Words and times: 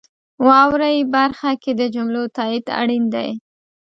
واورئ 0.47 0.97
برخه 1.15 1.51
کې 1.61 1.71
د 1.79 1.81
جملو 1.95 2.23
تایید 2.37 2.65
اړین 2.81 3.03
دی. 3.13 3.29